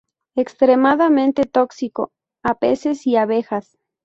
[0.35, 2.11] Extremadamente tóxico
[2.41, 3.77] a peces y abejas.